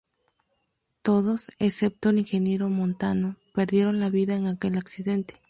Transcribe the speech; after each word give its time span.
Todos, 1.03 1.51
excepto 1.59 2.09
el 2.09 2.17
Ing. 2.27 2.59
Montano, 2.71 3.35
perdieron 3.53 3.99
la 3.99 4.09
vida 4.09 4.35
en 4.35 4.47
aquel 4.47 4.79
accidente. 4.79 5.35